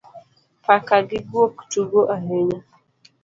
Paka 0.65 0.95
gi 1.07 1.19
gwok 1.29 1.55
tugo 1.71 1.99
ahinya 2.15 2.59